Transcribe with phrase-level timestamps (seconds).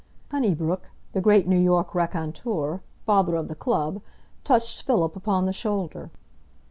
[0.31, 4.01] Honeybrook, the great New York raconteur, father of the club,
[4.43, 6.09] touched Philip upon the shoulder.